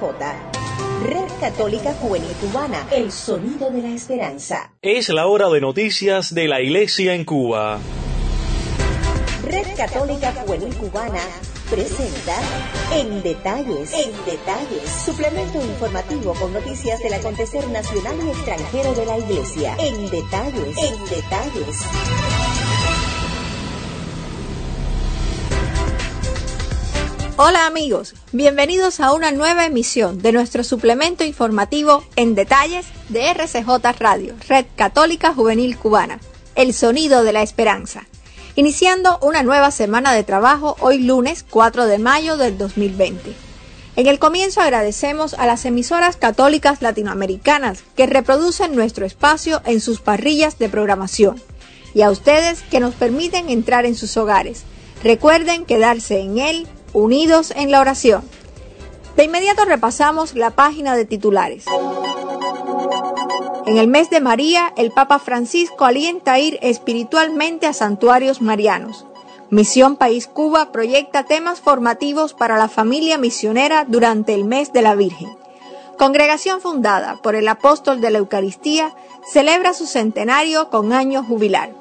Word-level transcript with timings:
Red 0.00 1.28
Católica 1.40 1.92
Juvenil 1.94 2.30
Cubana, 2.40 2.86
el 2.92 3.10
sonido 3.10 3.70
de 3.70 3.82
la 3.82 3.88
esperanza. 3.88 4.72
Es 4.80 5.08
la 5.08 5.26
hora 5.26 5.48
de 5.48 5.60
noticias 5.60 6.32
de 6.32 6.46
la 6.46 6.60
Iglesia 6.60 7.14
en 7.14 7.24
Cuba. 7.24 7.80
Red 9.44 9.76
Católica 9.76 10.32
Juvenil 10.32 10.74
Cubana 10.76 11.22
presenta 11.68 12.36
En 12.94 13.22
Detalles, 13.22 13.92
En 13.92 14.12
Detalles, 14.24 14.88
suplemento 15.04 15.60
informativo 15.60 16.32
con 16.34 16.52
noticias 16.52 17.00
del 17.00 17.14
acontecer 17.14 17.66
nacional 17.68 18.16
y 18.24 18.30
extranjero 18.30 18.94
de 18.94 19.06
la 19.06 19.18
Iglesia. 19.18 19.76
En 19.78 20.08
Detalles, 20.10 20.76
En 20.78 21.04
Detalles. 21.06 22.47
Hola 27.40 27.66
amigos, 27.66 28.16
bienvenidos 28.32 28.98
a 28.98 29.12
una 29.12 29.30
nueva 29.30 29.64
emisión 29.64 30.20
de 30.20 30.32
nuestro 30.32 30.64
suplemento 30.64 31.22
informativo 31.22 32.02
en 32.16 32.34
detalles 32.34 32.86
de 33.10 33.30
RCJ 33.30 33.96
Radio, 34.00 34.34
Red 34.48 34.66
Católica 34.74 35.32
Juvenil 35.32 35.78
Cubana, 35.78 36.18
el 36.56 36.74
sonido 36.74 37.22
de 37.22 37.32
la 37.32 37.42
esperanza. 37.42 38.08
Iniciando 38.56 39.20
una 39.22 39.44
nueva 39.44 39.70
semana 39.70 40.14
de 40.14 40.24
trabajo 40.24 40.74
hoy 40.80 40.98
lunes 40.98 41.44
4 41.48 41.86
de 41.86 41.98
mayo 41.98 42.36
del 42.38 42.58
2020. 42.58 43.32
En 43.94 44.08
el 44.08 44.18
comienzo 44.18 44.60
agradecemos 44.60 45.34
a 45.34 45.46
las 45.46 45.64
emisoras 45.64 46.16
católicas 46.16 46.82
latinoamericanas 46.82 47.84
que 47.94 48.06
reproducen 48.06 48.74
nuestro 48.74 49.06
espacio 49.06 49.62
en 49.64 49.80
sus 49.80 50.00
parrillas 50.00 50.58
de 50.58 50.68
programación 50.68 51.40
y 51.94 52.02
a 52.02 52.10
ustedes 52.10 52.62
que 52.62 52.80
nos 52.80 52.96
permiten 52.96 53.48
entrar 53.48 53.86
en 53.86 53.94
sus 53.94 54.16
hogares. 54.16 54.64
Recuerden 55.04 55.66
quedarse 55.66 56.18
en 56.18 56.38
él 56.38 56.66
unidos 56.92 57.52
en 57.56 57.70
la 57.70 57.80
oración. 57.80 58.22
De 59.16 59.24
inmediato 59.24 59.64
repasamos 59.64 60.34
la 60.34 60.50
página 60.50 60.94
de 60.94 61.04
titulares. 61.04 61.64
En 63.66 63.76
el 63.76 63.88
mes 63.88 64.08
de 64.08 64.20
María, 64.20 64.72
el 64.76 64.92
Papa 64.92 65.18
Francisco 65.18 65.84
alienta 65.84 66.32
a 66.32 66.38
ir 66.38 66.58
espiritualmente 66.62 67.66
a 67.66 67.72
santuarios 67.72 68.40
marianos. 68.40 69.04
Misión 69.50 69.96
País 69.96 70.26
Cuba 70.26 70.72
proyecta 70.72 71.24
temas 71.24 71.60
formativos 71.60 72.32
para 72.34 72.58
la 72.58 72.68
familia 72.68 73.18
misionera 73.18 73.84
durante 73.86 74.34
el 74.34 74.44
mes 74.44 74.72
de 74.72 74.82
la 74.82 74.94
Virgen. 74.94 75.28
Congregación 75.98 76.60
fundada 76.60 77.16
por 77.16 77.34
el 77.34 77.48
apóstol 77.48 78.00
de 78.00 78.10
la 78.10 78.18
Eucaristía 78.18 78.94
celebra 79.32 79.74
su 79.74 79.86
centenario 79.86 80.70
con 80.70 80.92
año 80.92 81.24
jubilar. 81.24 81.72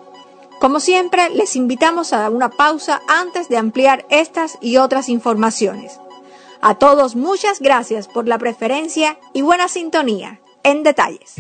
Como 0.59 0.80
siempre, 0.80 1.30
les 1.30 1.55
invitamos 1.55 2.13
a 2.13 2.30
una 2.31 2.50
pausa 2.50 3.02
antes 3.08 3.47
de 3.47 3.58
ampliar 3.58 4.05
estas 4.09 4.58
y 4.59 4.77
otras 4.77 5.08
informaciones. 5.08 5.99
A 6.61 6.75
todos 6.75 7.16
muchas 7.16 7.59
gracias 7.59 8.08
por 8.08 8.27
la 8.27 8.39
preferencia 8.39 9.19
y 9.33 9.44
buena 9.44 9.67
sintonía. 9.67 10.41
En 10.64 10.81
detalles. 10.81 11.36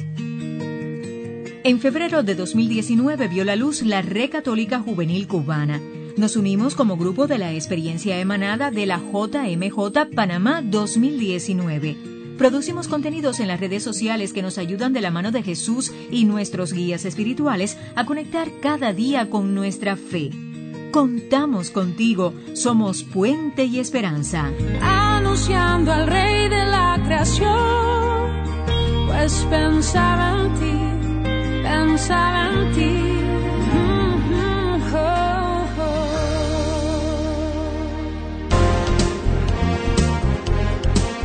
En 1.63 1.79
febrero 1.81 2.21
de 2.21 2.35
2019 2.35 3.27
vio 3.27 3.43
la 3.43 3.55
luz 3.55 3.81
la 3.81 4.01
Red 4.01 4.29
Católica 4.29 4.79
Juvenil 4.79 5.27
Cubana. 5.27 5.81
Nos 6.15 6.35
unimos 6.35 6.75
como 6.75 6.95
grupo 6.95 7.27
de 7.27 7.39
la 7.39 7.51
experiencia 7.53 8.19
emanada 8.19 8.71
de 8.71 8.85
la 8.85 8.99
JMJ 8.99 10.15
Panamá 10.15 10.61
2019 10.63 12.16
Producimos 12.37 12.87
contenidos 12.87 13.39
en 13.39 13.47
las 13.47 13.59
redes 13.59 13.83
sociales 13.83 14.31
que 14.31 14.43
nos 14.43 14.57
ayudan 14.57 14.93
de 14.93 15.01
la 15.01 15.09
mano 15.09 15.31
de 15.31 15.41
Jesús 15.41 15.91
y 16.11 16.25
nuestros 16.25 16.71
guías 16.71 17.03
espirituales 17.05 17.77
a 17.95 18.05
conectar 18.05 18.47
cada 18.61 18.93
día 18.93 19.29
con 19.29 19.55
nuestra 19.55 19.95
fe. 19.95 20.29
Contamos 20.91 21.71
contigo, 21.71 22.33
somos 22.53 23.03
puente 23.03 23.65
y 23.65 23.79
esperanza. 23.79 24.51
Anunciando 24.81 25.91
al 25.91 26.07
Rey 26.07 26.47
de 26.47 26.65
la 26.65 27.01
creación, 27.03 27.47
pues 29.07 29.45
pensaba 29.49 30.41
en 30.41 30.53
ti, 30.59 31.63
pensaba 31.63 32.49
en 32.53 32.75
ti 32.75 33.17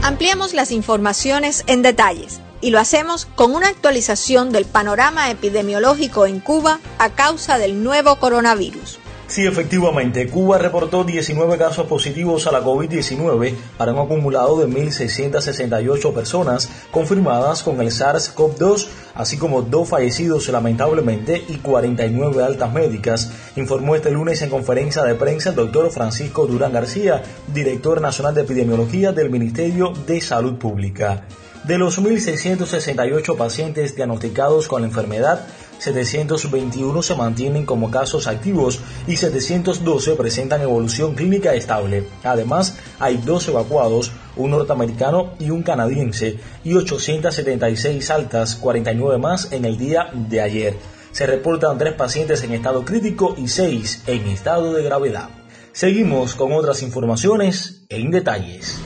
Ampliamos 0.02 0.52
las 0.52 0.72
informaciones 0.72 1.62
en 1.68 1.82
detalles 1.82 2.40
y 2.60 2.70
lo 2.70 2.80
hacemos 2.80 3.26
con 3.36 3.54
una 3.54 3.68
actualización 3.68 4.50
del 4.50 4.64
panorama 4.64 5.30
epidemiológico 5.30 6.26
en 6.26 6.40
Cuba 6.40 6.80
a 6.98 7.10
causa 7.10 7.56
del 7.56 7.84
nuevo 7.84 8.16
coronavirus. 8.16 8.98
Sí, 9.32 9.46
efectivamente, 9.46 10.28
Cuba 10.28 10.58
reportó 10.58 11.04
19 11.04 11.56
casos 11.56 11.86
positivos 11.86 12.46
a 12.46 12.52
la 12.52 12.62
COVID-19 12.62 13.54
para 13.78 13.94
un 13.94 14.00
acumulado 14.00 14.60
de 14.60 14.68
1.668 14.68 16.12
personas 16.12 16.68
confirmadas 16.90 17.62
con 17.62 17.80
el 17.80 17.88
SARS-CoV-2, 17.90 18.88
así 19.14 19.38
como 19.38 19.62
dos 19.62 19.88
fallecidos 19.88 20.50
lamentablemente 20.50 21.42
y 21.48 21.56
49 21.56 22.44
altas 22.44 22.74
médicas, 22.74 23.32
informó 23.56 23.96
este 23.96 24.10
lunes 24.10 24.42
en 24.42 24.50
conferencia 24.50 25.02
de 25.02 25.14
prensa 25.14 25.48
el 25.48 25.56
doctor 25.56 25.90
Francisco 25.90 26.46
Durán 26.46 26.74
García, 26.74 27.22
director 27.54 28.02
nacional 28.02 28.34
de 28.34 28.42
epidemiología 28.42 29.12
del 29.12 29.30
Ministerio 29.30 29.94
de 30.06 30.20
Salud 30.20 30.58
Pública. 30.58 31.24
De 31.64 31.78
los 31.78 31.98
1.668 31.98 33.36
pacientes 33.36 33.96
diagnosticados 33.96 34.68
con 34.68 34.82
la 34.82 34.88
enfermedad, 34.88 35.46
721 35.82 37.02
se 37.02 37.16
mantienen 37.16 37.66
como 37.66 37.90
casos 37.90 38.28
activos 38.28 38.80
y 39.08 39.16
712 39.16 40.14
presentan 40.14 40.62
evolución 40.62 41.14
clínica 41.14 41.54
estable. 41.54 42.06
Además, 42.22 42.78
hay 43.00 43.16
dos 43.16 43.48
evacuados, 43.48 44.12
un 44.36 44.52
norteamericano 44.52 45.32
y 45.40 45.50
un 45.50 45.64
canadiense, 45.64 46.38
y 46.62 46.74
876 46.74 48.10
altas, 48.10 48.54
49 48.54 49.18
más 49.18 49.52
en 49.52 49.64
el 49.64 49.76
día 49.76 50.10
de 50.14 50.40
ayer. 50.40 50.76
Se 51.10 51.26
reportan 51.26 51.78
tres 51.78 51.94
pacientes 51.94 52.44
en 52.44 52.52
estado 52.52 52.84
crítico 52.84 53.34
y 53.36 53.48
seis 53.48 54.04
en 54.06 54.28
estado 54.28 54.72
de 54.74 54.84
gravedad. 54.84 55.30
Seguimos 55.72 56.36
con 56.36 56.52
otras 56.52 56.82
informaciones 56.82 57.84
en 57.88 58.10
detalles. 58.10 58.78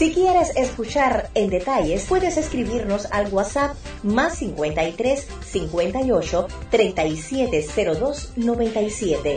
Si 0.00 0.14
quieres 0.14 0.56
escuchar 0.56 1.28
en 1.34 1.50
detalles, 1.50 2.06
puedes 2.08 2.38
escribirnos 2.38 3.04
al 3.10 3.30
WhatsApp 3.30 3.76
más 4.02 4.38
53 4.38 5.26
58 5.44 6.48
3702 6.70 8.32
97. 8.36 9.36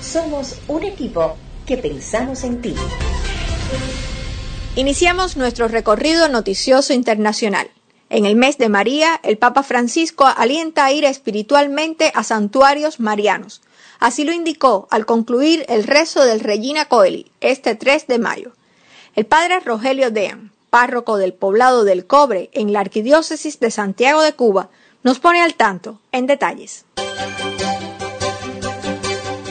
Somos 0.00 0.56
un 0.66 0.82
equipo 0.82 1.36
que 1.66 1.76
pensamos 1.76 2.42
en 2.42 2.60
ti. 2.60 2.74
Iniciamos 4.74 5.36
nuestro 5.36 5.68
recorrido 5.68 6.28
noticioso 6.28 6.92
internacional. 6.92 7.70
En 8.10 8.26
el 8.26 8.34
mes 8.34 8.58
de 8.58 8.68
María, 8.68 9.20
el 9.22 9.38
Papa 9.38 9.62
Francisco 9.62 10.26
alienta 10.26 10.84
a 10.84 10.90
ir 10.90 11.04
espiritualmente 11.04 12.10
a 12.12 12.24
santuarios 12.24 12.98
marianos. 12.98 13.62
Así 14.00 14.24
lo 14.24 14.32
indicó 14.32 14.88
al 14.90 15.06
concluir 15.06 15.64
el 15.68 15.84
rezo 15.84 16.24
del 16.24 16.40
Regina 16.40 16.86
Coeli 16.86 17.30
este 17.40 17.76
3 17.76 18.08
de 18.08 18.18
mayo. 18.18 18.52
El 19.16 19.24
padre 19.24 19.60
Rogelio 19.60 20.10
Dean, 20.10 20.50
párroco 20.68 21.16
del 21.16 21.32
poblado 21.32 21.84
del 21.84 22.04
Cobre 22.04 22.50
en 22.52 22.74
la 22.74 22.80
Arquidiócesis 22.80 23.58
de 23.60 23.70
Santiago 23.70 24.20
de 24.20 24.34
Cuba, 24.34 24.68
nos 25.02 25.20
pone 25.20 25.40
al 25.40 25.54
tanto 25.54 26.00
en 26.12 26.26
detalles. 26.26 26.84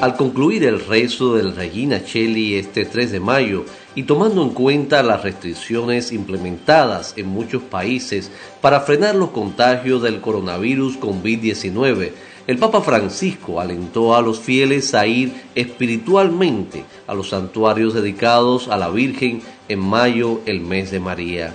Al 0.02 0.18
concluir 0.18 0.66
el 0.66 0.86
rezo 0.86 1.34
del 1.34 1.56
Regina 1.56 2.06
Cheli 2.06 2.58
este 2.58 2.86
3 2.86 3.12
de 3.12 3.20
mayo 3.20 3.66
y 3.96 4.04
tomando 4.04 4.44
en 4.44 4.50
cuenta 4.50 5.02
las 5.02 5.24
restricciones 5.24 6.12
implementadas 6.12 7.16
en 7.18 7.26
muchos 7.26 7.64
países 7.64 8.30
para 8.62 8.82
frenar 8.82 9.16
los 9.16 9.32
contagios 9.32 10.04
del 10.04 10.22
coronavirus 10.22 11.00
COVID-19, 11.00 12.12
el 12.48 12.60
Papa 12.60 12.82
Francisco 12.82 13.60
alentó 13.60 14.16
a 14.16 14.22
los 14.22 14.40
fieles 14.40 14.94
a 14.94 15.08
ir 15.08 15.34
espiritualmente 15.56 16.84
a 17.08 17.16
los 17.16 17.30
santuarios 17.30 17.96
dedicados 17.96 18.68
a 18.68 18.78
la 18.78 18.90
Virgen 18.90 19.42
en 19.68 19.80
mayo, 19.80 20.42
el 20.46 20.62
mes 20.62 20.92
de 20.92 21.00
María. 21.00 21.54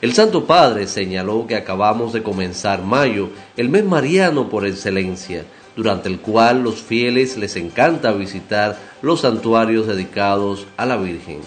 El 0.00 0.14
Santo 0.14 0.46
Padre 0.46 0.86
señaló 0.86 1.46
que 1.46 1.56
acabamos 1.56 2.12
de 2.12 2.22
comenzar 2.22 2.82
mayo, 2.82 3.28
el 3.56 3.68
mes 3.68 3.84
mariano 3.84 4.48
por 4.48 4.66
excelencia, 4.66 5.44
durante 5.76 6.08
el 6.08 6.20
cual 6.20 6.62
los 6.62 6.76
fieles 6.80 7.36
les 7.36 7.56
encanta 7.56 8.12
visitar 8.12 8.78
los 9.02 9.20
santuarios 9.20 9.86
dedicados 9.86 10.66
a 10.76 10.86
la 10.86 10.96
Virgen. 10.96 11.40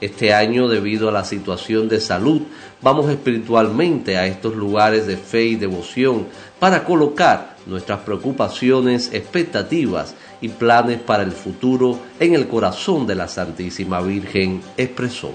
Este 0.00 0.32
año, 0.32 0.68
debido 0.68 1.08
a 1.08 1.12
la 1.12 1.24
situación 1.24 1.88
de 1.88 2.00
salud, 2.00 2.42
vamos 2.80 3.10
espiritualmente 3.10 4.16
a 4.16 4.26
estos 4.26 4.54
lugares 4.54 5.06
de 5.06 5.16
fe 5.16 5.44
y 5.44 5.56
devoción 5.56 6.28
para 6.60 6.84
colocar 6.84 7.56
nuestras 7.66 8.00
preocupaciones, 8.00 9.10
expectativas 9.12 10.14
y 10.40 10.48
planes 10.48 11.00
para 11.00 11.24
el 11.24 11.32
futuro 11.32 11.98
en 12.20 12.34
el 12.34 12.46
corazón 12.46 13.06
de 13.06 13.16
la 13.16 13.28
Santísima 13.28 14.00
Virgen, 14.00 14.62
expresó. 14.76 15.34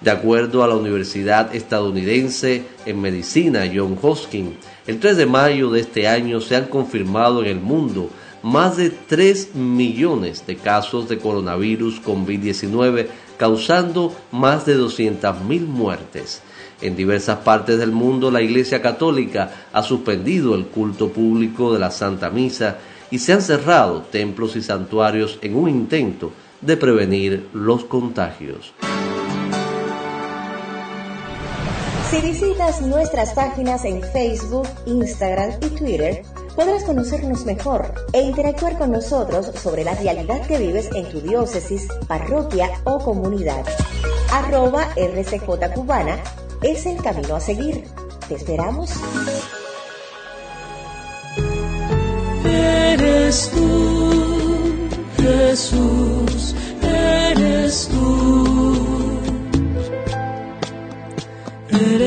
De 0.00 0.10
acuerdo 0.10 0.64
a 0.64 0.66
la 0.66 0.76
Universidad 0.76 1.54
Estadounidense 1.54 2.64
en 2.86 3.02
Medicina 3.02 3.70
John 3.72 3.98
Hoskin, 4.00 4.56
el 4.86 4.98
3 4.98 5.18
de 5.18 5.26
mayo 5.26 5.70
de 5.70 5.80
este 5.80 6.08
año 6.08 6.40
se 6.40 6.56
han 6.56 6.66
confirmado 6.66 7.42
en 7.42 7.48
el 7.48 7.60
mundo 7.60 8.08
más 8.42 8.78
de 8.78 8.88
3 8.88 9.54
millones 9.56 10.46
de 10.46 10.56
casos 10.56 11.06
de 11.06 11.18
coronavirus 11.18 12.02
COVID-19 12.02 13.08
causando 13.36 14.16
más 14.32 14.64
de 14.64 14.78
200.000 14.78 15.66
muertes. 15.66 16.40
En 16.80 16.96
diversas 16.96 17.40
partes 17.40 17.78
del 17.78 17.92
mundo 17.92 18.30
la 18.30 18.40
Iglesia 18.40 18.80
Católica 18.80 19.66
ha 19.70 19.82
suspendido 19.82 20.54
el 20.54 20.64
culto 20.64 21.10
público 21.10 21.74
de 21.74 21.78
la 21.78 21.90
Santa 21.90 22.30
Misa 22.30 22.78
y 23.10 23.18
se 23.18 23.34
han 23.34 23.42
cerrado 23.42 24.00
templos 24.10 24.56
y 24.56 24.62
santuarios 24.62 25.38
en 25.42 25.56
un 25.56 25.68
intento 25.68 26.32
de 26.62 26.78
prevenir 26.78 27.48
los 27.52 27.84
contagios. 27.84 28.72
Si 32.10 32.20
visitas 32.20 32.80
nuestras 32.80 33.34
páginas 33.34 33.84
en 33.84 34.02
Facebook, 34.02 34.66
Instagram 34.84 35.52
y 35.60 35.68
Twitter, 35.68 36.24
podrás 36.56 36.82
conocernos 36.82 37.44
mejor 37.44 37.94
e 38.12 38.22
interactuar 38.22 38.76
con 38.76 38.90
nosotros 38.90 39.46
sobre 39.54 39.84
la 39.84 39.94
realidad 39.94 40.44
que 40.44 40.58
vives 40.58 40.90
en 40.92 41.08
tu 41.08 41.20
diócesis, 41.20 41.86
parroquia 42.08 42.68
o 42.82 42.98
comunidad. 42.98 43.64
Arroba 44.32 44.88
RCJ 44.96 45.72
Cubana 45.72 46.18
es 46.62 46.84
el 46.86 47.00
camino 47.00 47.36
a 47.36 47.40
seguir. 47.40 47.84
Te 48.26 48.34
esperamos. 48.34 48.90
Eres 52.44 53.50
tú, 53.50 54.88
Jesús, 55.16 56.56
eres 56.82 57.88
tú. 57.88 58.49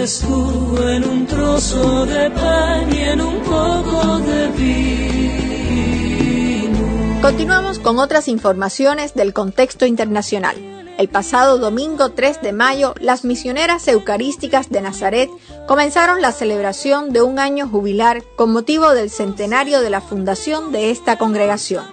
Eres 0.03 0.19
tú 0.19 0.77
en 0.85 1.05
un 1.05 1.25
trozo 1.25 2.05
de 2.05 2.29
pan 2.29 2.93
y 2.93 3.03
en 3.03 3.21
un 3.21 3.39
poco 3.39 4.19
de 4.19 4.49
vino. 4.49 6.01
Continuamos 7.21 7.79
con 7.79 7.99
otras 7.99 8.27
informaciones 8.27 9.13
del 9.13 9.31
contexto 9.31 9.85
internacional. 9.85 10.57
El 10.97 11.07
pasado 11.07 11.57
domingo 11.57 12.09
3 12.09 12.41
de 12.41 12.51
mayo, 12.51 12.95
las 12.99 13.23
misioneras 13.23 13.87
eucarísticas 13.87 14.69
de 14.69 14.81
Nazaret 14.81 15.29
comenzaron 15.69 16.21
la 16.21 16.33
celebración 16.33 17.13
de 17.13 17.21
un 17.21 17.39
año 17.39 17.69
jubilar 17.69 18.25
con 18.35 18.51
motivo 18.51 18.89
del 18.89 19.09
centenario 19.09 19.79
de 19.79 19.89
la 19.89 20.01
fundación 20.01 20.73
de 20.73 20.91
esta 20.91 21.17
congregación. 21.17 21.85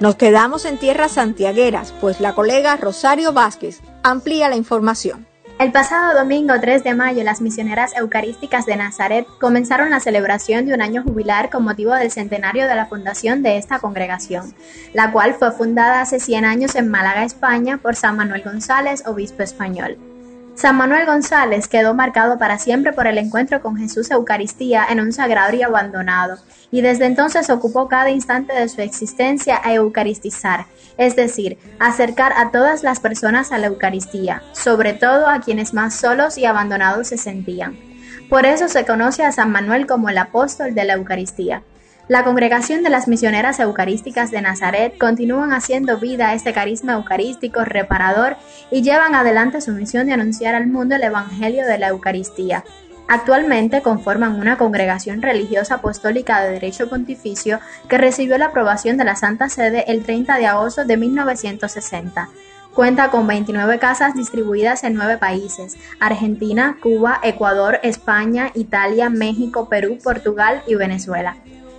Nos 0.00 0.16
quedamos 0.16 0.66
en 0.66 0.76
tierras 0.76 1.12
santiagueras, 1.12 1.94
pues 1.98 2.20
la 2.20 2.34
colega 2.34 2.76
Rosario 2.76 3.32
Vázquez 3.32 3.80
amplía 4.02 4.50
la 4.50 4.56
información. 4.56 5.27
El 5.58 5.72
pasado 5.72 6.16
domingo 6.16 6.54
3 6.60 6.84
de 6.84 6.94
mayo, 6.94 7.24
las 7.24 7.40
misioneras 7.40 7.92
eucarísticas 7.96 8.64
de 8.64 8.76
Nazaret 8.76 9.26
comenzaron 9.40 9.90
la 9.90 9.98
celebración 9.98 10.66
de 10.66 10.74
un 10.74 10.80
año 10.80 11.02
jubilar 11.02 11.50
con 11.50 11.64
motivo 11.64 11.92
del 11.94 12.12
centenario 12.12 12.68
de 12.68 12.76
la 12.76 12.86
fundación 12.86 13.42
de 13.42 13.56
esta 13.56 13.80
congregación, 13.80 14.54
la 14.92 15.10
cual 15.10 15.34
fue 15.34 15.50
fundada 15.50 16.00
hace 16.00 16.20
100 16.20 16.44
años 16.44 16.76
en 16.76 16.88
Málaga, 16.88 17.24
España, 17.24 17.78
por 17.78 17.96
San 17.96 18.16
Manuel 18.16 18.44
González, 18.44 19.02
obispo 19.04 19.42
español. 19.42 19.98
San 20.58 20.74
Manuel 20.74 21.06
González 21.06 21.68
quedó 21.68 21.94
marcado 21.94 22.36
para 22.36 22.58
siempre 22.58 22.92
por 22.92 23.06
el 23.06 23.16
encuentro 23.16 23.62
con 23.62 23.76
Jesús 23.76 24.10
Eucaristía 24.10 24.84
en 24.90 24.98
un 24.98 25.12
sagrario 25.12 25.68
abandonado, 25.68 26.36
y 26.72 26.80
desde 26.80 27.06
entonces 27.06 27.48
ocupó 27.48 27.86
cada 27.86 28.10
instante 28.10 28.52
de 28.54 28.68
su 28.68 28.80
existencia 28.80 29.60
a 29.62 29.72
eucaristizar, 29.72 30.66
es 30.96 31.14
decir, 31.14 31.58
acercar 31.78 32.32
a 32.36 32.50
todas 32.50 32.82
las 32.82 32.98
personas 32.98 33.52
a 33.52 33.58
la 33.58 33.68
Eucaristía, 33.68 34.42
sobre 34.50 34.94
todo 34.94 35.28
a 35.28 35.38
quienes 35.38 35.74
más 35.74 35.94
solos 35.94 36.36
y 36.36 36.44
abandonados 36.44 37.06
se 37.06 37.18
sentían. 37.18 37.78
Por 38.28 38.44
eso 38.44 38.66
se 38.66 38.84
conoce 38.84 39.24
a 39.24 39.30
San 39.30 39.52
Manuel 39.52 39.86
como 39.86 40.08
el 40.08 40.18
apóstol 40.18 40.74
de 40.74 40.82
la 40.82 40.94
Eucaristía. 40.94 41.62
La 42.08 42.24
congregación 42.24 42.82
de 42.82 42.88
las 42.88 43.06
misioneras 43.06 43.60
eucarísticas 43.60 44.30
de 44.30 44.40
Nazaret 44.40 44.96
continúan 44.96 45.52
haciendo 45.52 45.98
vida 45.98 46.30
a 46.30 46.34
este 46.34 46.54
carisma 46.54 46.94
eucarístico 46.94 47.66
reparador 47.66 48.38
y 48.70 48.80
llevan 48.80 49.14
adelante 49.14 49.60
su 49.60 49.72
misión 49.72 50.06
de 50.06 50.14
anunciar 50.14 50.54
al 50.54 50.68
mundo 50.68 50.96
el 50.96 51.02
Evangelio 51.02 51.66
de 51.66 51.76
la 51.76 51.88
Eucaristía. 51.88 52.64
Actualmente 53.08 53.82
conforman 53.82 54.40
una 54.40 54.56
congregación 54.56 55.20
religiosa 55.20 55.76
apostólica 55.76 56.40
de 56.40 56.52
derecho 56.52 56.88
pontificio 56.88 57.60
que 57.90 57.98
recibió 57.98 58.38
la 58.38 58.46
aprobación 58.46 58.96
de 58.96 59.04
la 59.04 59.14
Santa 59.14 59.50
Sede 59.50 59.84
el 59.88 60.02
30 60.02 60.38
de 60.38 60.46
agosto 60.46 60.86
de 60.86 60.96
1960. 60.96 62.30
Cuenta 62.74 63.10
con 63.10 63.26
29 63.26 63.78
casas 63.78 64.14
distribuidas 64.14 64.82
en 64.82 64.94
nueve 64.94 65.18
países, 65.18 65.76
Argentina, 66.00 66.78
Cuba, 66.82 67.20
Ecuador, 67.22 67.80
España, 67.82 68.50
Italia, 68.54 69.10
México, 69.10 69.68
Perú, 69.68 69.98
Portugal 70.02 70.62
y 70.66 70.74
Venezuela. 70.74 71.36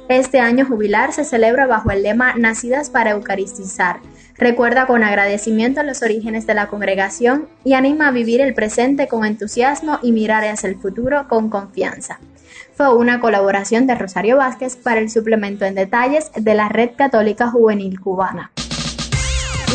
Este 0.09 0.39
año 0.39 0.65
jubilar 0.65 1.13
se 1.13 1.23
celebra 1.23 1.67
bajo 1.67 1.91
el 1.91 2.01
lema 2.01 2.33
Nacidas 2.33 2.89
para 2.89 3.11
Eucaristizar. 3.11 3.99
Recuerda 4.39 4.87
con 4.87 5.03
agradecimiento 5.03 5.83
los 5.83 6.01
orígenes 6.01 6.47
de 6.47 6.55
la 6.55 6.65
congregación 6.65 7.47
y 7.63 7.73
anima 7.73 8.07
a 8.07 8.11
vivir 8.11 8.41
el 8.41 8.55
presente 8.55 9.07
con 9.07 9.23
entusiasmo 9.23 9.99
y 10.01 10.11
mirar 10.11 10.43
hacia 10.45 10.67
el 10.67 10.77
futuro 10.77 11.27
con 11.27 11.51
confianza. 11.51 12.19
Fue 12.73 12.91
una 12.95 13.19
colaboración 13.19 13.85
de 13.85 13.93
Rosario 13.93 14.37
Vázquez 14.37 14.77
para 14.77 14.99
el 14.99 15.11
suplemento 15.11 15.65
en 15.65 15.75
detalles 15.75 16.31
de 16.35 16.55
la 16.55 16.69
Red 16.69 16.91
Católica 16.97 17.51
Juvenil 17.51 17.99
Cubana. 17.99 18.51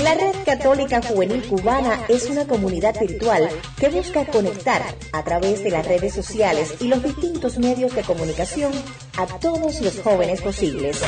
La 0.03 0.15
Red 0.15 0.45
Católica 0.45 1.01
Juvenil 1.03 1.47
Cubana 1.47 2.05
es 2.09 2.29
una 2.29 2.47
comunidad 2.47 2.99
virtual 3.01 3.49
que 3.79 3.89
busca 3.89 4.27
conectar 4.27 4.83
a 5.13 5.23
través 5.23 5.63
de 5.63 5.71
las 5.71 5.87
redes 5.87 6.13
sociales 6.13 6.75
y 6.81 6.89
los 6.89 7.03
distintos 7.03 7.59
medios 7.59 7.95
de 7.95 8.03
comunicación 8.03 8.73
a 9.17 9.27
todos 9.39 9.81
los 9.81 10.01
jóvenes 10.01 10.41
posibles. 10.43 11.01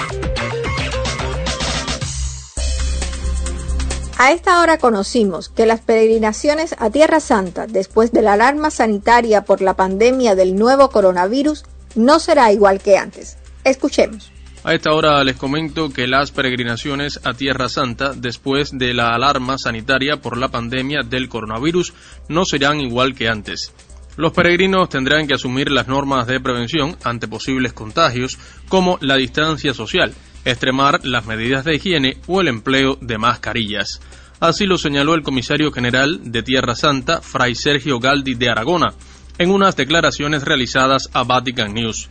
A 4.18 4.32
esta 4.32 4.60
hora 4.60 4.78
conocimos 4.78 5.48
que 5.48 5.66
las 5.66 5.80
peregrinaciones 5.80 6.74
a 6.78 6.88
Tierra 6.88 7.20
Santa 7.20 7.66
después 7.66 8.12
de 8.12 8.22
la 8.22 8.34
alarma 8.34 8.70
sanitaria 8.70 9.42
por 9.42 9.60
la 9.60 9.74
pandemia 9.74 10.34
del 10.34 10.56
nuevo 10.56 10.90
coronavirus 10.90 11.64
no 11.96 12.18
será 12.18 12.52
igual 12.52 12.80
que 12.80 12.96
antes. 12.96 13.36
Escuchemos. 13.64 14.35
A 14.66 14.74
esta 14.74 14.92
hora 14.92 15.22
les 15.22 15.36
comento 15.36 15.90
que 15.90 16.08
las 16.08 16.32
peregrinaciones 16.32 17.20
a 17.22 17.34
Tierra 17.34 17.68
Santa 17.68 18.14
después 18.14 18.76
de 18.76 18.94
la 18.94 19.14
alarma 19.14 19.58
sanitaria 19.58 20.16
por 20.16 20.36
la 20.36 20.48
pandemia 20.48 21.02
del 21.04 21.28
coronavirus 21.28 21.92
no 22.28 22.44
serán 22.44 22.80
igual 22.80 23.14
que 23.14 23.28
antes. 23.28 23.72
Los 24.16 24.32
peregrinos 24.32 24.88
tendrán 24.88 25.28
que 25.28 25.34
asumir 25.34 25.70
las 25.70 25.86
normas 25.86 26.26
de 26.26 26.40
prevención 26.40 26.96
ante 27.04 27.28
posibles 27.28 27.74
contagios 27.74 28.40
como 28.68 28.98
la 29.00 29.14
distancia 29.14 29.72
social, 29.72 30.12
extremar 30.44 31.06
las 31.06 31.26
medidas 31.26 31.64
de 31.64 31.76
higiene 31.76 32.16
o 32.26 32.40
el 32.40 32.48
empleo 32.48 32.98
de 33.00 33.18
mascarillas. 33.18 34.00
Así 34.40 34.66
lo 34.66 34.78
señaló 34.78 35.14
el 35.14 35.22
comisario 35.22 35.70
general 35.70 36.32
de 36.32 36.42
Tierra 36.42 36.74
Santa, 36.74 37.20
Fray 37.20 37.54
Sergio 37.54 38.00
Galdi 38.00 38.34
de 38.34 38.50
Aragona, 38.50 38.94
en 39.38 39.52
unas 39.52 39.76
declaraciones 39.76 40.42
realizadas 40.42 41.08
a 41.12 41.22
Vatican 41.22 41.72
News. 41.72 42.08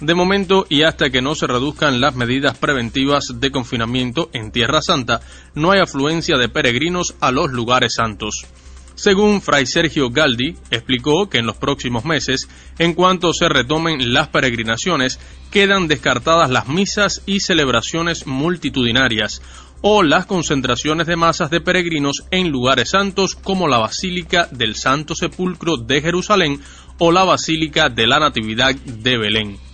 De 0.00 0.14
momento 0.14 0.64
y 0.68 0.82
hasta 0.82 1.10
que 1.10 1.20
no 1.20 1.34
se 1.34 1.48
reduzcan 1.48 2.00
las 2.00 2.14
medidas 2.14 2.56
preventivas 2.56 3.40
de 3.40 3.50
confinamiento 3.50 4.30
en 4.32 4.52
Tierra 4.52 4.80
Santa, 4.80 5.20
no 5.54 5.72
hay 5.72 5.80
afluencia 5.80 6.36
de 6.36 6.48
peregrinos 6.48 7.16
a 7.20 7.32
los 7.32 7.50
lugares 7.50 7.94
santos. 7.94 8.46
Según 8.94 9.42
Fray 9.42 9.66
Sergio 9.66 10.10
Galdi, 10.10 10.56
explicó 10.70 11.28
que 11.28 11.38
en 11.38 11.46
los 11.46 11.56
próximos 11.56 12.04
meses, 12.04 12.48
en 12.78 12.94
cuanto 12.94 13.32
se 13.32 13.48
retomen 13.48 14.12
las 14.12 14.28
peregrinaciones, 14.28 15.18
quedan 15.50 15.88
descartadas 15.88 16.50
las 16.50 16.68
misas 16.68 17.22
y 17.26 17.40
celebraciones 17.40 18.26
multitudinarias 18.26 19.42
o 19.82 20.02
las 20.02 20.26
concentraciones 20.26 21.06
de 21.06 21.16
masas 21.16 21.50
de 21.50 21.60
peregrinos 21.60 22.24
en 22.30 22.50
lugares 22.50 22.90
santos 22.90 23.34
como 23.34 23.68
la 23.68 23.78
Basílica 23.78 24.48
del 24.50 24.74
Santo 24.74 25.14
Sepulcro 25.14 25.76
de 25.76 26.00
Jerusalén 26.00 26.60
o 26.98 27.12
la 27.12 27.24
Basílica 27.24 27.88
de 27.88 28.06
la 28.06 28.18
Natividad 28.18 28.74
de 28.74 29.18
Belén. 29.18 29.67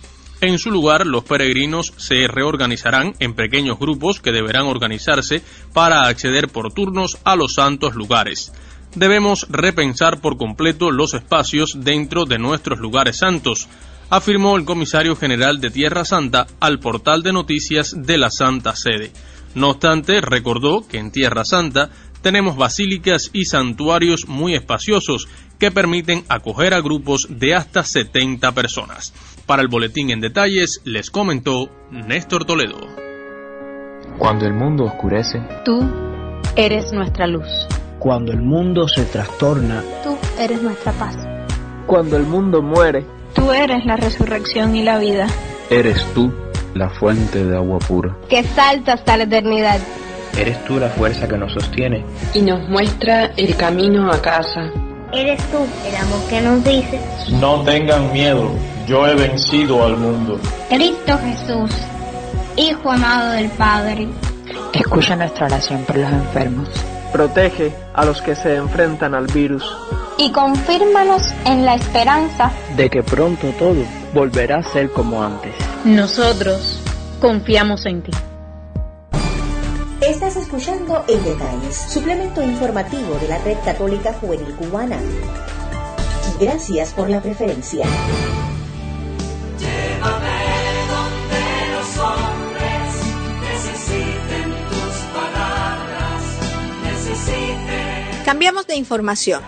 En 0.45 0.59
su 0.59 0.69
lugar, 0.69 1.07
los 1.07 1.23
peregrinos 1.23 1.91
se 1.97 2.27
reorganizarán 2.27 3.15
en 3.17 3.33
pequeños 3.33 3.79
grupos 3.79 4.19
que 4.19 4.31
deberán 4.31 4.67
organizarse 4.67 5.41
para 5.73 6.05
acceder 6.05 6.49
por 6.49 6.71
turnos 6.71 7.17
a 7.23 7.35
los 7.35 7.55
santos 7.55 7.95
lugares. 7.95 8.51
Debemos 8.93 9.47
repensar 9.49 10.21
por 10.21 10.37
completo 10.37 10.91
los 10.91 11.15
espacios 11.15 11.77
dentro 11.79 12.25
de 12.25 12.37
nuestros 12.37 12.77
lugares 12.77 13.17
santos, 13.17 13.67
afirmó 14.11 14.55
el 14.55 14.65
comisario 14.65 15.15
general 15.15 15.59
de 15.61 15.71
Tierra 15.71 16.05
Santa 16.05 16.45
al 16.59 16.77
portal 16.77 17.23
de 17.23 17.33
noticias 17.33 17.95
de 17.97 18.19
la 18.19 18.29
Santa 18.29 18.75
Sede. 18.75 19.11
No 19.55 19.71
obstante, 19.71 20.21
recordó 20.21 20.87
que 20.87 20.99
en 20.99 21.09
Tierra 21.09 21.43
Santa 21.43 21.89
tenemos 22.21 22.55
basílicas 22.55 23.31
y 23.33 23.45
santuarios 23.45 24.27
muy 24.27 24.53
espaciosos 24.53 25.27
que 25.57 25.71
permiten 25.71 26.23
acoger 26.29 26.75
a 26.75 26.81
grupos 26.81 27.27
de 27.31 27.55
hasta 27.55 27.83
70 27.83 28.51
personas. 28.51 29.11
Para 29.45 29.61
el 29.61 29.67
boletín 29.67 30.09
en 30.09 30.21
detalles 30.21 30.81
les 30.85 31.11
comentó 31.11 31.69
Néstor 31.91 32.45
Toledo. 32.45 32.79
Cuando 34.17 34.47
el 34.47 34.53
mundo 34.53 34.85
oscurece, 34.85 35.39
tú 35.63 35.83
eres 36.55 36.91
nuestra 36.91 37.27
luz. 37.27 37.47
Cuando 37.99 38.31
el 38.31 38.41
mundo 38.41 38.87
se 38.87 39.05
trastorna, 39.05 39.83
tú 40.03 40.17
eres 40.39 40.63
nuestra 40.63 40.93
paz. 40.93 41.15
Cuando 41.85 42.17
el 42.17 42.23
mundo 42.23 42.63
muere, 42.63 43.05
tú 43.35 43.51
eres 43.51 43.85
la 43.85 43.97
resurrección 43.97 44.75
y 44.75 44.81
la 44.81 44.97
vida. 44.97 45.27
Eres 45.69 46.03
tú 46.15 46.33
la 46.73 46.89
fuente 46.89 47.45
de 47.45 47.55
agua 47.55 47.77
pura. 47.77 48.17
Que 48.27 48.43
salta 48.43 48.93
hasta 48.93 49.15
la 49.15 49.25
eternidad. 49.25 49.79
Eres 50.35 50.65
tú 50.65 50.79
la 50.79 50.89
fuerza 50.89 51.27
que 51.27 51.37
nos 51.37 51.53
sostiene. 51.53 52.03
Y 52.33 52.41
nos 52.41 52.67
muestra 52.67 53.25
el 53.37 53.55
camino 53.55 54.11
a 54.11 54.19
casa. 54.19 54.71
Eres 55.13 55.39
tú 55.51 55.59
el 55.87 55.95
amor 55.95 56.27
que 56.29 56.41
nos 56.41 56.63
dice. 56.63 56.99
No 57.39 57.61
tengan 57.63 58.11
miedo, 58.11 58.51
yo 58.87 59.07
he 59.07 59.15
vencido 59.15 59.83
al 59.83 59.97
mundo. 59.97 60.39
Cristo 60.69 61.17
Jesús, 61.19 61.71
Hijo 62.57 62.91
amado 62.91 63.31
del 63.31 63.49
Padre. 63.49 64.07
Escucha 64.73 65.15
nuestra 65.15 65.47
oración 65.47 65.83
por 65.83 65.97
los 65.97 66.09
enfermos. 66.11 66.69
Protege 67.11 67.73
a 67.93 68.05
los 68.05 68.21
que 68.21 68.35
se 68.35 68.55
enfrentan 68.55 69.13
al 69.13 69.27
virus. 69.27 69.63
Y 70.17 70.31
confírmanos 70.31 71.23
en 71.45 71.65
la 71.65 71.75
esperanza 71.75 72.51
de 72.77 72.89
que 72.89 73.03
pronto 73.03 73.47
todo 73.59 73.83
volverá 74.13 74.57
a 74.57 74.63
ser 74.63 74.89
como 74.91 75.21
antes. 75.21 75.53
Nosotros 75.83 76.79
confiamos 77.19 77.85
en 77.85 78.03
ti. 78.03 78.11
Estás 80.01 80.35
escuchando 80.35 81.03
En 81.07 81.23
Detalles, 81.23 81.75
suplemento 81.75 82.41
informativo 82.41 83.15
de 83.15 83.27
la 83.27 83.39
Red 83.39 83.57
Católica 83.65 84.13
Juvenil 84.13 84.53
Cubana. 84.55 84.97
Gracias 86.39 86.93
por 86.93 87.09
la 87.09 87.21
preferencia. 87.21 87.85
Cambiamos 98.25 98.65
de 98.65 98.75
información. 98.75 99.43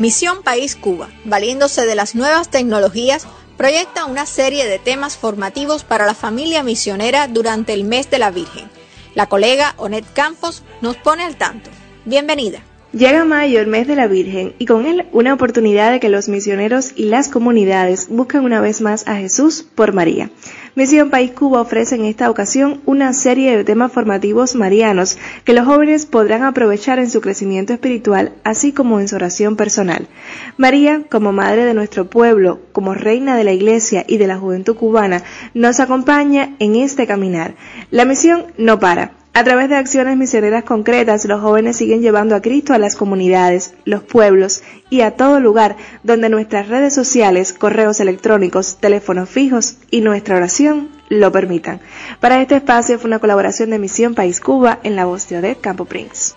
Misión 0.00 0.42
País 0.42 0.74
Cuba, 0.74 1.08
valiéndose 1.24 1.86
de 1.86 1.94
las 1.94 2.16
nuevas 2.16 2.50
tecnologías, 2.50 3.24
proyecta 3.56 4.04
una 4.04 4.26
serie 4.26 4.66
de 4.66 4.80
temas 4.80 5.16
formativos 5.16 5.84
para 5.84 6.06
la 6.06 6.14
familia 6.14 6.64
misionera 6.64 7.28
durante 7.28 7.72
el 7.72 7.84
mes 7.84 8.10
de 8.10 8.18
la 8.18 8.32
Virgen. 8.32 8.68
La 9.14 9.28
colega 9.28 9.74
Onet 9.76 10.12
Campos 10.12 10.64
nos 10.80 10.96
pone 10.96 11.22
al 11.22 11.36
tanto. 11.36 11.70
Bienvenida. 12.04 12.65
Llega 12.96 13.26
mayo, 13.26 13.60
el 13.60 13.66
mes 13.66 13.86
de 13.86 13.94
la 13.94 14.06
Virgen, 14.06 14.54
y 14.58 14.64
con 14.64 14.86
él 14.86 15.04
una 15.12 15.34
oportunidad 15.34 15.92
de 15.92 16.00
que 16.00 16.08
los 16.08 16.30
misioneros 16.30 16.92
y 16.96 17.04
las 17.04 17.28
comunidades 17.28 18.08
busquen 18.08 18.40
una 18.40 18.62
vez 18.62 18.80
más 18.80 19.06
a 19.06 19.16
Jesús 19.16 19.66
por 19.74 19.92
María. 19.92 20.30
Misión 20.76 21.10
País 21.10 21.32
Cuba 21.32 21.60
ofrece 21.60 21.96
en 21.96 22.06
esta 22.06 22.30
ocasión 22.30 22.80
una 22.86 23.12
serie 23.12 23.54
de 23.54 23.64
temas 23.64 23.92
formativos 23.92 24.54
marianos 24.54 25.18
que 25.44 25.52
los 25.52 25.66
jóvenes 25.66 26.06
podrán 26.06 26.42
aprovechar 26.42 26.98
en 26.98 27.10
su 27.10 27.20
crecimiento 27.20 27.74
espiritual, 27.74 28.32
así 28.44 28.72
como 28.72 28.98
en 28.98 29.08
su 29.08 29.16
oración 29.16 29.56
personal. 29.56 30.08
María, 30.56 31.02
como 31.10 31.32
madre 31.32 31.66
de 31.66 31.74
nuestro 31.74 32.08
pueblo, 32.08 32.60
como 32.72 32.94
reina 32.94 33.36
de 33.36 33.44
la 33.44 33.52
Iglesia 33.52 34.06
y 34.08 34.16
de 34.16 34.26
la 34.26 34.38
juventud 34.38 34.74
cubana, 34.74 35.22
nos 35.52 35.80
acompaña 35.80 36.56
en 36.60 36.76
este 36.76 37.06
caminar. 37.06 37.56
La 37.90 38.06
misión 38.06 38.46
no 38.56 38.78
para. 38.78 39.15
A 39.36 39.44
través 39.44 39.68
de 39.68 39.76
acciones 39.76 40.16
misioneras 40.16 40.64
concretas, 40.64 41.26
los 41.26 41.42
jóvenes 41.42 41.76
siguen 41.76 42.00
llevando 42.00 42.34
a 42.34 42.40
Cristo 42.40 42.72
a 42.72 42.78
las 42.78 42.96
comunidades, 42.96 43.74
los 43.84 44.02
pueblos 44.02 44.62
y 44.88 45.02
a 45.02 45.10
todo 45.10 45.40
lugar 45.40 45.76
donde 46.02 46.30
nuestras 46.30 46.68
redes 46.68 46.94
sociales, 46.94 47.52
correos 47.52 48.00
electrónicos, 48.00 48.78
teléfonos 48.78 49.28
fijos 49.28 49.76
y 49.90 50.00
nuestra 50.00 50.36
oración 50.36 50.88
lo 51.10 51.32
permitan. 51.32 51.80
Para 52.18 52.40
este 52.40 52.56
espacio 52.56 52.98
fue 52.98 53.08
una 53.08 53.18
colaboración 53.18 53.68
de 53.68 53.78
Misión 53.78 54.14
País 54.14 54.40
Cuba 54.40 54.78
en 54.82 54.96
la 54.96 55.04
voz 55.04 55.28
de 55.28 55.56
Campo 55.56 55.84
Prince. 55.84 56.32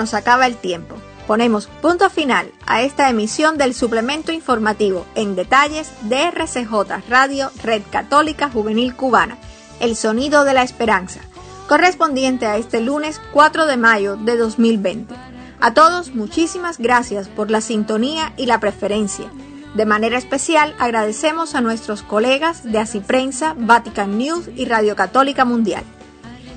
nos 0.00 0.14
acaba 0.14 0.46
el 0.46 0.56
tiempo. 0.56 0.96
Ponemos 1.26 1.66
punto 1.82 2.08
final 2.08 2.50
a 2.66 2.80
esta 2.80 3.10
emisión 3.10 3.58
del 3.58 3.74
suplemento 3.74 4.32
informativo 4.32 5.04
en 5.14 5.36
detalles 5.36 5.92
de 6.00 6.22
RCJ 6.30 7.06
Radio 7.10 7.50
Red 7.62 7.82
Católica 7.90 8.48
Juvenil 8.48 8.96
Cubana, 8.96 9.36
El 9.78 9.94
Sonido 9.96 10.44
de 10.44 10.54
la 10.54 10.62
Esperanza, 10.62 11.20
correspondiente 11.68 12.46
a 12.46 12.56
este 12.56 12.80
lunes 12.80 13.20
4 13.34 13.66
de 13.66 13.76
mayo 13.76 14.16
de 14.16 14.38
2020. 14.38 15.14
A 15.60 15.74
todos 15.74 16.14
muchísimas 16.14 16.78
gracias 16.78 17.28
por 17.28 17.50
la 17.50 17.60
sintonía 17.60 18.32
y 18.38 18.46
la 18.46 18.58
preferencia. 18.58 19.30
De 19.74 19.84
manera 19.84 20.16
especial 20.16 20.74
agradecemos 20.78 21.54
a 21.54 21.60
nuestros 21.60 22.02
colegas 22.02 22.64
de 22.64 22.78
Así 22.78 23.00
Prensa, 23.00 23.54
Vatican 23.58 24.16
News 24.16 24.48
y 24.56 24.64
Radio 24.64 24.96
Católica 24.96 25.44
Mundial. 25.44 25.84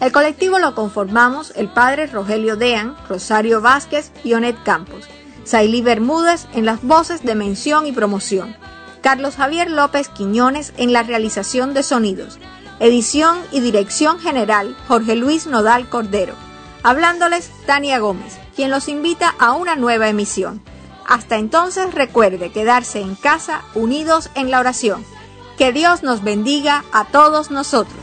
El 0.03 0.11
colectivo 0.11 0.59
lo 0.59 0.75
conformamos 0.75 1.53
el 1.55 1.69
padre 1.69 2.07
Rogelio 2.07 2.57
Dean, 2.57 2.93
Rosario 3.07 3.61
Vázquez 3.61 4.11
y 4.25 4.33
Onet 4.33 4.61
Campos, 4.63 5.07
Sailí 5.45 5.81
Bermúdez 5.81 6.45
en 6.51 6.65
las 6.65 6.83
voces 6.83 7.23
de 7.23 7.35
mención 7.35 7.87
y 7.87 7.93
promoción, 7.93 8.53
Carlos 9.01 9.37
Javier 9.37 9.71
López 9.71 10.09
Quiñones 10.09 10.73
en 10.75 10.91
la 10.91 11.03
realización 11.03 11.73
de 11.73 11.83
sonidos, 11.83 12.37
edición 12.81 13.37
y 13.53 13.61
dirección 13.61 14.19
general 14.19 14.75
Jorge 14.89 15.15
Luis 15.15 15.47
Nodal 15.47 15.87
Cordero, 15.87 16.33
hablándoles 16.83 17.49
Tania 17.65 17.99
Gómez, 17.99 18.37
quien 18.57 18.71
los 18.71 18.89
invita 18.89 19.33
a 19.39 19.53
una 19.53 19.77
nueva 19.77 20.09
emisión. 20.09 20.61
Hasta 21.07 21.37
entonces 21.37 21.93
recuerde 21.93 22.51
quedarse 22.51 22.99
en 22.99 23.15
casa 23.15 23.61
unidos 23.73 24.29
en 24.35 24.51
la 24.51 24.59
oración. 24.59 25.05
Que 25.57 25.71
Dios 25.71 26.03
nos 26.03 26.25
bendiga 26.25 26.83
a 26.91 27.05
todos 27.05 27.51
nosotros. 27.51 28.02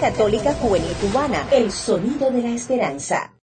Católica 0.00 0.54
Juvenil 0.54 0.92
Cubana, 0.94 1.46
el 1.50 1.70
sonido 1.70 2.30
de 2.30 2.42
la 2.42 2.48
esperanza. 2.50 3.32